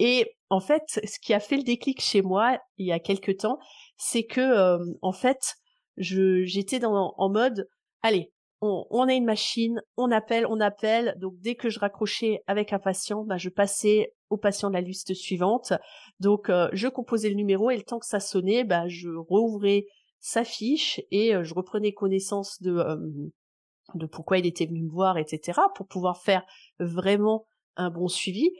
[0.00, 3.38] Et en fait, ce qui a fait le déclic chez moi il y a quelques
[3.38, 3.58] temps,
[3.96, 5.56] c'est que en fait,
[5.96, 7.68] je j'étais en mode
[8.02, 11.14] allez, on, on, a une machine, on appelle, on appelle.
[11.20, 15.14] Donc dès que je raccrochais avec un patient, bah, je passais patient de la liste
[15.14, 15.72] suivante.
[16.20, 19.86] Donc euh, je composais le numéro et le temps que ça sonnait, bah, je rouvrais
[20.20, 23.32] sa fiche et euh, je reprenais connaissance de
[23.94, 26.44] de pourquoi il était venu me voir, etc., pour pouvoir faire
[26.78, 28.50] vraiment un bon suivi.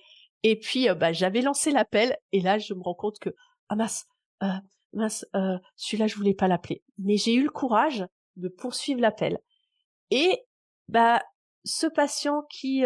[0.43, 3.31] Et puis, euh, bah, j'avais lancé l'appel, et là, je me rends compte que,
[3.69, 4.05] ah mince,
[4.43, 4.49] euh,
[4.93, 6.83] mince, euh, celui-là, je voulais pas l'appeler.
[6.99, 8.05] Mais j'ai eu le courage
[8.37, 9.39] de poursuivre l'appel.
[10.11, 10.45] Et,
[10.89, 11.23] bah,
[11.65, 12.85] ce patient qui,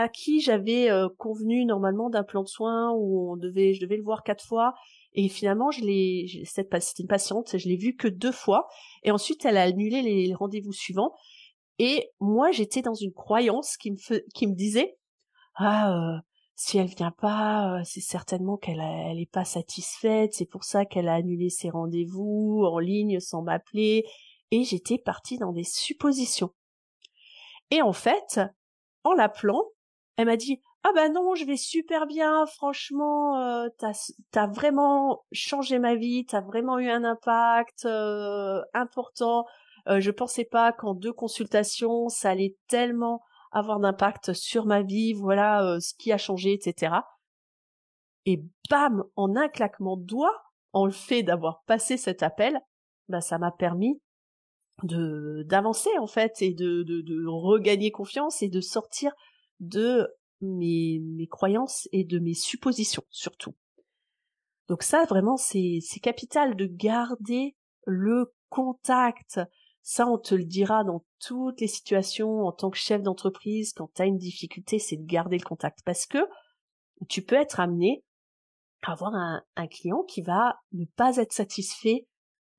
[0.00, 4.04] à qui j'avais convenu normalement d'un plan de soins où on devait, je devais le
[4.04, 4.74] voir quatre fois,
[5.12, 8.68] et finalement, je l'ai, cette, c'était une patiente, je l'ai vue que deux fois,
[9.02, 11.14] et ensuite, elle a annulé les rendez-vous suivants,
[11.78, 14.98] et moi, j'étais dans une croyance qui me, qui me disait,
[15.56, 16.18] ah, euh,
[16.54, 20.84] si elle vient pas, euh, c'est certainement qu'elle elle est pas satisfaite, c'est pour ça
[20.84, 24.04] qu'elle a annulé ses rendez-vous en ligne sans m'appeler.
[24.50, 26.50] Et j'étais partie dans des suppositions.
[27.70, 28.40] Et en fait,
[29.04, 29.62] en l'appelant,
[30.18, 33.92] elle m'a dit, ah bah non, je vais super bien, franchement, euh, t'as
[34.34, 39.46] as vraiment changé ma vie, t'as vraiment eu un impact euh, important.
[39.86, 45.12] Euh, je pensais pas qu'en deux consultations, ça allait tellement avoir d'impact sur ma vie,
[45.12, 46.96] voilà euh, ce qui a changé, etc.
[48.26, 52.60] Et bam, en un claquement de doigts, en le fait d'avoir passé cet appel,
[53.08, 54.00] bah ça m'a permis
[54.82, 59.12] de d'avancer en fait et de, de, de regagner confiance et de sortir
[59.60, 60.08] de
[60.40, 63.54] mes, mes croyances et de mes suppositions surtout.
[64.68, 69.40] Donc ça vraiment c'est capital de garder le contact.
[69.82, 73.90] Ça on te le dira dans toutes les situations en tant que chef d'entreprise quand
[73.94, 76.18] tu as une difficulté, c'est de garder le contact parce que
[77.08, 78.04] tu peux être amené
[78.82, 82.06] à avoir un, un client qui va ne pas être satisfait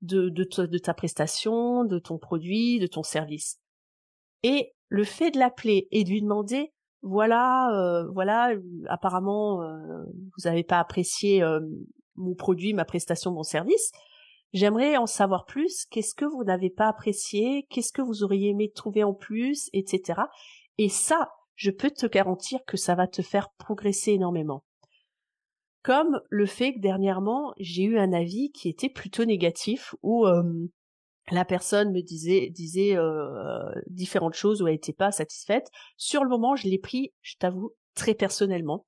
[0.02, 3.60] de, de ta prestation, de ton produit, de ton service.
[4.44, 8.52] Et le fait de l'appeler et de lui demander voilà, euh, voilà,
[8.88, 11.62] apparemment euh, vous n'avez pas apprécié euh,
[12.16, 13.92] mon produit, ma prestation, mon service.
[14.52, 15.86] J'aimerais en savoir plus.
[15.92, 17.68] Qu'est-ce que vous n'avez pas apprécié?
[17.70, 20.22] Qu'est-ce que vous auriez aimé trouver en plus, etc.
[20.78, 24.64] Et ça, je peux te garantir que ça va te faire progresser énormément
[25.82, 30.28] comme le fait que dernièrement j'ai eu un avis qui était plutôt négatif où
[31.32, 35.70] la personne me disait disait euh, différentes choses où elle n'était pas satisfaite.
[35.98, 38.86] Sur le moment, je l'ai pris, je t'avoue, très personnellement.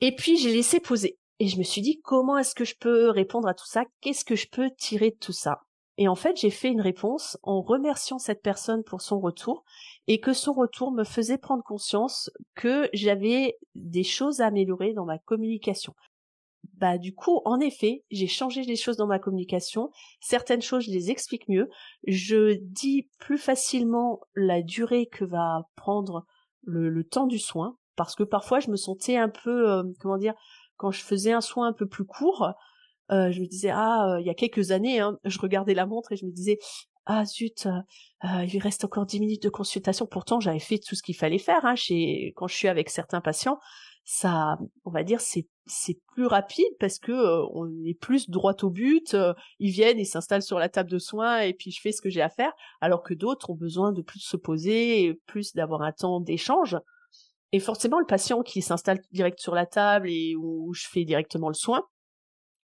[0.00, 1.18] Et puis j'ai laissé poser.
[1.38, 3.84] Et je me suis dit comment est-ce que je peux répondre à tout ça?
[4.00, 5.60] Qu'est-ce que je peux tirer de tout ça?
[5.98, 9.64] Et en fait, j'ai fait une réponse en remerciant cette personne pour son retour
[10.06, 15.06] et que son retour me faisait prendre conscience que j'avais des choses à améliorer dans
[15.06, 15.94] ma communication
[16.76, 19.90] bah du coup, en effet, j'ai changé des choses dans ma communication.
[20.20, 21.70] Certaines choses, je les explique mieux.
[22.06, 26.26] Je dis plus facilement la durée que va prendre
[26.62, 30.34] le, temps du soin, parce que parfois je me sentais un peu, euh, comment dire,
[30.76, 32.52] quand je faisais un soin un peu plus court,
[33.12, 35.86] euh, je me disais ah, euh, il y a quelques années, hein, je regardais la
[35.86, 36.58] montre et je me disais
[37.06, 37.68] ah zut,
[38.24, 40.06] il reste encore dix minutes de consultation.
[40.06, 41.64] Pourtant, j'avais fait tout ce qu'il fallait faire.
[41.64, 41.76] Hein,
[42.34, 43.60] quand je suis avec certains patients,
[44.04, 48.54] ça, on va dire, c'est c'est plus rapide parce que euh, on est plus droit
[48.62, 49.14] au but.
[49.14, 52.00] Euh, ils viennent, ils s'installent sur la table de soins et puis je fais ce
[52.00, 52.52] que j'ai à faire.
[52.80, 56.76] Alors que d'autres ont besoin de plus se poser, plus d'avoir un temps d'échange.
[57.52, 61.48] Et forcément, le patient qui s'installe direct sur la table et où je fais directement
[61.48, 61.82] le soin,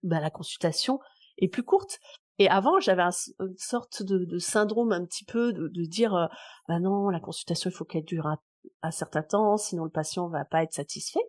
[0.02, 0.98] bah la consultation
[1.38, 1.98] est plus courte.
[2.38, 6.26] Et avant, j'avais une sorte de, syndrome un petit peu de, dire, euh,
[6.66, 8.38] bah non, la consultation, il faut qu'elle dure un
[8.82, 11.22] un certain temps, sinon le patient va pas être satisfait.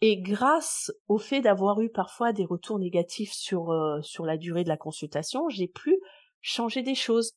[0.00, 4.64] Et grâce au fait d'avoir eu parfois des retours négatifs sur euh, sur la durée
[4.64, 5.98] de la consultation, j'ai pu
[6.40, 7.32] changer des choses.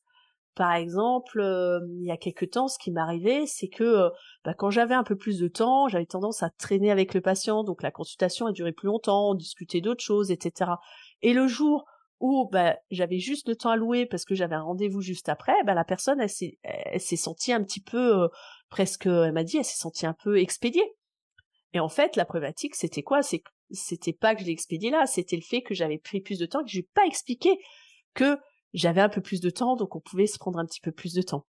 [0.54, 4.10] Par exemple, euh, il y a quelque temps, ce qui m'arrivait, c'est que euh,
[4.44, 7.62] bah, quand j'avais un peu plus de temps, j'avais tendance à traîner avec le patient,
[7.62, 10.72] donc la consultation a duré plus longtemps, on discutait d'autres choses, etc.
[11.22, 11.86] Et le jour
[12.18, 15.54] où bah, j'avais juste le temps à louer parce que j'avais un rendez-vous juste après,
[15.64, 16.58] bah, la personne s'est
[17.16, 18.28] sentie un petit peu
[18.68, 20.97] presque, elle m'a dit, elle s'est sentie un peu expédiée.
[21.74, 23.22] Et en fait, la problématique, c'était quoi?
[23.22, 26.38] C'est c'était pas que je l'ai expédié là, c'était le fait que j'avais pris plus
[26.38, 27.58] de temps, que je n'ai pas expliqué
[28.14, 28.38] que
[28.72, 31.14] j'avais un peu plus de temps, donc on pouvait se prendre un petit peu plus
[31.14, 31.44] de temps.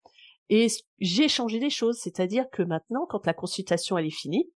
[0.50, 0.68] Et
[1.00, 4.52] j'ai changé des choses, c'est-à-dire que maintenant, quand la consultation elle est finie,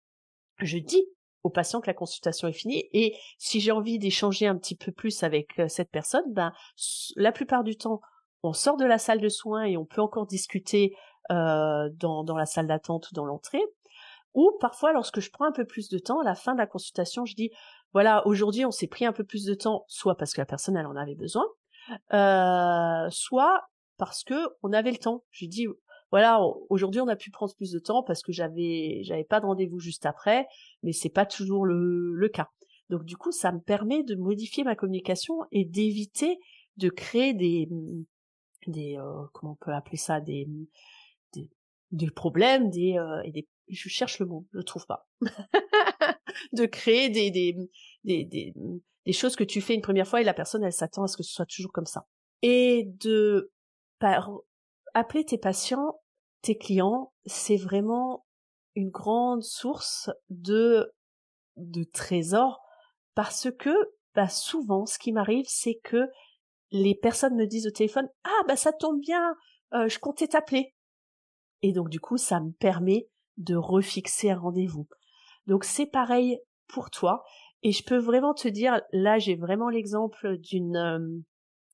[0.58, 1.04] je dis
[1.42, 4.92] au patient que la consultation est finie et si j'ai envie d'échanger un petit peu
[4.92, 6.52] plus avec euh, cette personne, ben
[7.16, 8.00] la plupart du temps,
[8.42, 10.94] on sort de la salle de soins et on peut encore discuter
[11.30, 13.62] euh, dans, dans la salle d'attente ou dans l'entrée.
[14.34, 16.66] Ou parfois, lorsque je prends un peu plus de temps, à la fin de la
[16.66, 17.50] consultation, je dis,
[17.92, 20.76] voilà, aujourd'hui, on s'est pris un peu plus de temps, soit parce que la personne,
[20.76, 21.44] elle en avait besoin,
[22.12, 23.62] euh, soit
[23.98, 25.24] parce que on avait le temps.
[25.30, 25.66] Je dis,
[26.10, 29.46] voilà, aujourd'hui, on a pu prendre plus de temps parce que j'avais, j'avais pas de
[29.46, 30.46] rendez-vous juste après,
[30.82, 32.48] mais c'est pas toujours le, le cas.
[32.88, 36.38] Donc, du coup, ça me permet de modifier ma communication et d'éviter
[36.76, 37.68] de créer des,
[38.66, 40.48] des, euh, comment on peut appeler ça, des,
[41.92, 45.08] des problèmes, des, euh, des, je cherche le mot, je le trouve pas,
[46.52, 47.56] de créer des, des,
[48.04, 51.08] des, des, choses que tu fais une première fois et la personne elle s'attend à
[51.08, 52.06] ce que ce soit toujours comme ça.
[52.42, 53.52] Et de
[53.98, 54.30] par,
[54.94, 56.00] appeler tes patients,
[56.42, 58.26] tes clients, c'est vraiment
[58.74, 60.92] une grande source de
[61.56, 62.60] de trésors
[63.14, 63.74] parce que
[64.14, 66.08] bah souvent ce qui m'arrive c'est que
[66.70, 69.34] les personnes me disent au téléphone ah bah ça tombe bien
[69.74, 70.72] euh, je comptais t'appeler
[71.62, 73.08] et donc du coup, ça me permet
[73.40, 74.86] de refixer un rendez-vous.
[75.46, 77.24] Donc c'est pareil pour toi.
[77.62, 81.22] Et je peux vraiment te dire, là j'ai vraiment l'exemple d'une euh,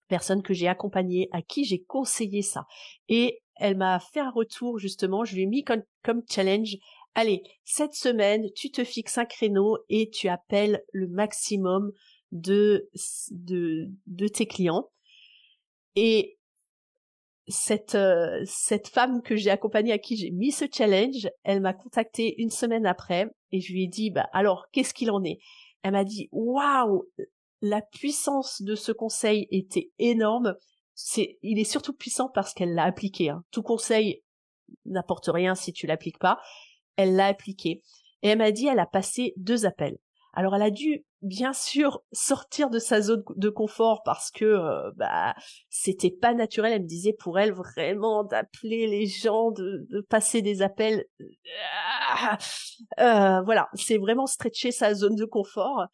[0.08, 2.66] personne que j'ai accompagnée, à qui j'ai conseillé ça.
[3.08, 6.76] Et elle m'a fait un retour justement, je lui ai mis comme, comme challenge,
[7.14, 11.92] allez, cette semaine, tu te fixes un créneau et tu appelles le maximum
[12.32, 12.90] de,
[13.30, 14.90] de, de tes clients.
[15.94, 16.35] Et
[17.48, 21.74] cette euh, cette femme que j'ai accompagnée à qui j'ai mis ce challenge, elle m'a
[21.74, 25.38] contacté une semaine après et je lui ai dit bah alors qu'est-ce qu'il en est?
[25.82, 27.04] Elle m'a dit waouh
[27.62, 30.54] la puissance de ce conseil était énorme.
[30.94, 33.30] c'est, il est surtout puissant parce qu'elle l'a appliqué.
[33.30, 33.44] Hein.
[33.50, 34.22] Tout conseil
[34.84, 36.38] n'apporte rien si tu l'appliques pas.
[36.96, 37.82] Elle l'a appliqué.
[38.22, 39.98] Et elle m'a dit, elle a passé deux appels.
[40.32, 44.90] Alors elle a dû bien sûr sortir de sa zone de confort parce que euh,
[44.96, 45.34] bah
[45.68, 46.72] c'était pas naturel.
[46.72, 51.04] Elle me disait pour elle vraiment d'appeler les gens, de, passer des appels.
[51.20, 51.24] Euh,
[53.00, 55.86] euh, voilà, c'est vraiment stretcher sa zone de confort.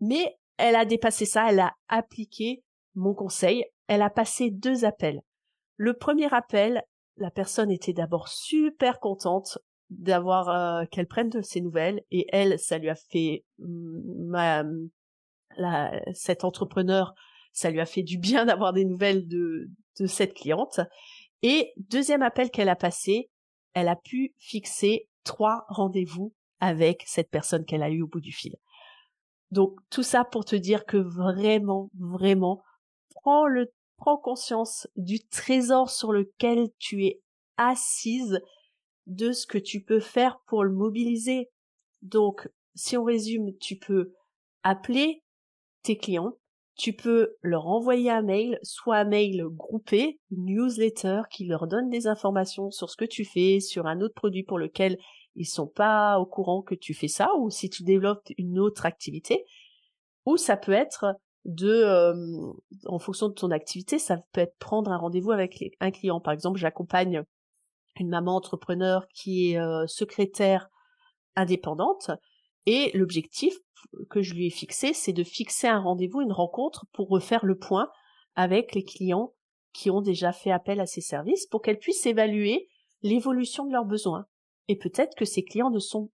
[0.00, 2.62] Mais elle a dépassé ça, elle a appliqué
[2.94, 3.64] mon conseil.
[3.88, 5.20] Elle a passé deux appels.
[5.76, 6.82] Le premier appel,
[7.16, 9.58] la personne était d'abord super contente
[9.98, 14.64] d'avoir euh, qu'elle prenne de ses nouvelles et elle ça lui a fait mm, ma
[15.56, 17.14] la, cet entrepreneur
[17.52, 19.68] ça lui a fait du bien d'avoir des nouvelles de
[20.00, 20.80] de cette cliente.
[21.42, 23.30] Et deuxième appel qu'elle a passé
[23.74, 28.32] elle a pu fixer trois rendez-vous avec cette personne qu'elle a eu au bout du
[28.32, 28.54] fil.
[29.50, 32.62] Donc tout ça pour te dire que vraiment vraiment
[33.14, 37.20] prends le prends conscience du trésor sur lequel tu es
[37.56, 38.40] assise
[39.12, 41.50] de ce que tu peux faire pour le mobiliser.
[42.02, 44.12] Donc, si on résume, tu peux
[44.62, 45.22] appeler
[45.82, 46.34] tes clients,
[46.76, 51.90] tu peux leur envoyer un mail, soit un mail groupé, une newsletter qui leur donne
[51.90, 54.96] des informations sur ce que tu fais, sur un autre produit pour lequel
[55.34, 58.86] ils sont pas au courant que tu fais ça, ou si tu développes une autre
[58.86, 59.44] activité,
[60.24, 62.52] ou ça peut être de, euh,
[62.86, 66.20] en fonction de ton activité, ça peut être prendre un rendez-vous avec un client.
[66.20, 67.24] Par exemple, j'accompagne
[68.00, 70.68] une maman entrepreneur qui est euh, secrétaire
[71.36, 72.10] indépendante.
[72.66, 73.54] Et l'objectif
[74.10, 77.58] que je lui ai fixé, c'est de fixer un rendez-vous, une rencontre pour refaire le
[77.58, 77.90] point
[78.34, 79.34] avec les clients
[79.72, 82.68] qui ont déjà fait appel à ces services pour qu'elle puisse évaluer
[83.02, 84.26] l'évolution de leurs besoins.
[84.68, 86.10] Et peut-être que ces clients ne sont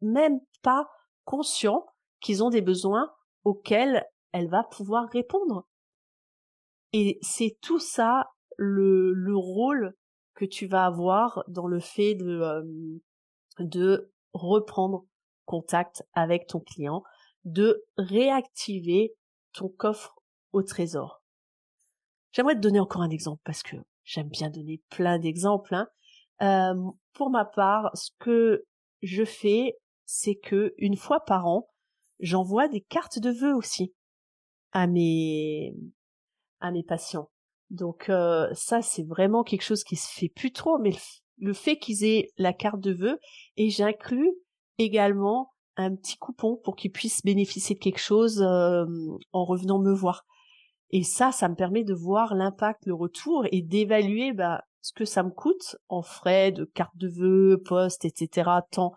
[0.00, 0.88] même pas
[1.24, 1.86] conscients
[2.20, 3.12] qu'ils ont des besoins
[3.44, 5.66] auxquels elle va pouvoir répondre.
[6.92, 9.94] Et c'est tout ça le rôle
[10.44, 13.00] tu vas avoir dans le fait de,
[13.58, 15.04] de reprendre
[15.44, 17.02] contact avec ton client,
[17.44, 19.14] de réactiver
[19.52, 20.14] ton coffre
[20.52, 21.22] au trésor.
[22.32, 25.74] J'aimerais te donner encore un exemple parce que j'aime bien donner plein d'exemples.
[26.40, 26.92] Hein.
[27.12, 28.64] Pour ma part, ce que
[29.02, 29.76] je fais,
[30.06, 31.68] c'est que une fois par an,
[32.20, 33.94] j'envoie des cartes de vœux aussi
[34.72, 35.74] à mes
[36.60, 37.31] à mes patients.
[37.72, 40.92] Donc euh, ça, c'est vraiment quelque chose qui se fait plus trop, mais
[41.38, 43.18] le, fait qu'ils aient la carte de vœux,
[43.56, 44.30] et j'inclus
[44.76, 48.84] également un petit coupon pour qu'ils puissent bénéficier de quelque chose euh,
[49.32, 50.26] en revenant me voir.
[50.90, 55.06] Et ça, ça me permet de voir l'impact, le retour et d'évaluer bah, ce que
[55.06, 58.50] ça me coûte en frais de carte de vœux, poste, etc.
[58.70, 58.92] Tant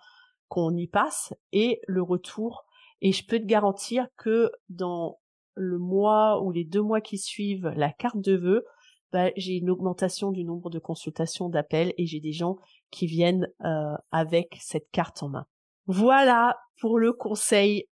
[0.50, 2.66] qu'on y passe et le retour.
[3.00, 5.18] Et je peux te garantir que dans
[5.56, 8.66] le mois ou les deux mois qui suivent la carte de vœux,
[9.12, 12.58] bah, j'ai une augmentation du nombre de consultations, d'appels et j'ai des gens
[12.92, 15.46] qui viennent euh, avec cette carte en main.
[15.88, 17.88] Voilà pour le conseil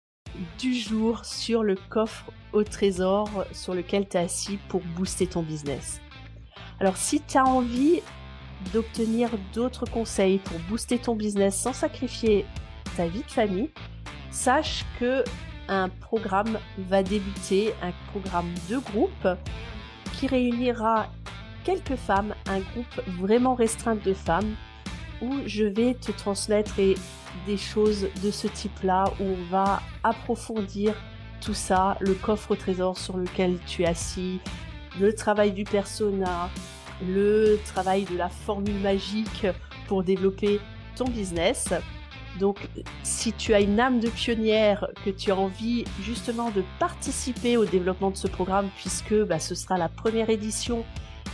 [0.58, 5.42] du jour sur le coffre au trésor sur lequel tu es assis pour booster ton
[5.42, 6.00] business.
[6.78, 8.00] Alors si tu as envie
[8.72, 12.46] d'obtenir d'autres conseils pour booster ton business sans sacrifier
[12.96, 13.70] ta vie de famille,
[14.30, 15.24] sache que
[15.70, 19.28] un programme va débuter, un programme de groupe
[20.12, 21.06] qui réunira
[21.64, 24.54] quelques femmes, un groupe vraiment restreint de femmes,
[25.22, 26.74] où je vais te transmettre
[27.46, 30.94] des choses de ce type-là, où on va approfondir
[31.40, 34.40] tout ça, le coffre au trésor sur lequel tu es assis,
[34.98, 36.50] le travail du persona,
[37.06, 39.46] le travail de la formule magique
[39.86, 40.60] pour développer
[40.96, 41.68] ton business.
[42.38, 42.68] Donc,
[43.02, 47.64] si tu as une âme de pionnière, que tu as envie justement de participer au
[47.64, 50.84] développement de ce programme, puisque bah, ce sera la première édition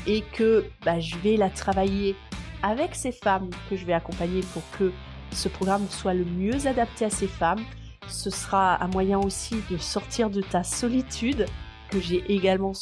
[0.06, 2.16] et que bah, je vais la travailler
[2.62, 4.92] avec ces femmes que je vais accompagner pour que
[5.32, 7.62] ce programme soit le mieux adapté à ces femmes,
[8.08, 11.46] ce sera un moyen aussi de sortir de ta solitude
[11.90, 12.72] que j'ai également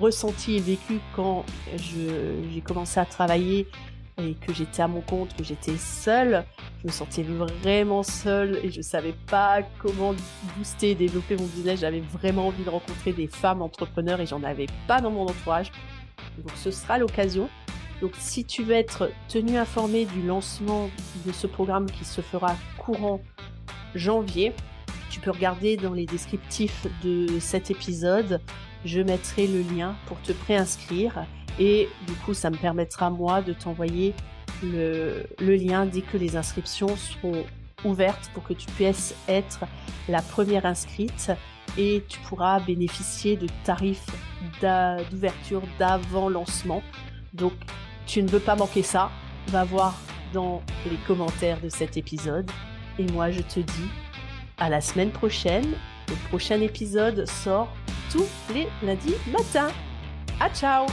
[0.00, 1.44] ressenti et vécu quand
[1.76, 3.68] j'ai commencé à travailler
[4.46, 6.44] que j'étais à mon compte, que j'étais seule,
[6.80, 10.14] je me sentais vraiment seule et je savais pas comment
[10.56, 11.80] booster et développer mon business.
[11.80, 15.70] J'avais vraiment envie de rencontrer des femmes entrepreneurs et j'en avais pas dans mon entourage.
[16.38, 17.48] Donc ce sera l'occasion.
[18.00, 20.90] Donc si tu veux être tenu informé du lancement
[21.24, 23.20] de ce programme qui se fera courant
[23.94, 24.52] janvier,
[25.10, 28.40] tu peux regarder dans les descriptifs de cet épisode.
[28.84, 31.26] Je mettrai le lien pour te préinscrire
[31.58, 34.14] et du coup, ça me permettra, moi, de t'envoyer
[34.62, 37.44] le, lien dès que les inscriptions seront
[37.84, 39.64] ouvertes pour que tu puisses être
[40.08, 41.32] la première inscrite
[41.76, 44.06] et tu pourras bénéficier de tarifs
[45.10, 46.82] d'ouverture d'avant lancement.
[47.32, 47.54] Donc
[48.06, 49.10] tu ne veux pas manquer ça.
[49.48, 49.98] Va voir
[50.32, 52.50] dans les commentaires de cet épisode.
[52.98, 53.88] Et moi je te dis
[54.58, 55.74] à la semaine prochaine.
[56.08, 57.72] Le prochain épisode sort
[58.12, 59.68] tous les lundis matin.
[60.38, 60.86] À ciao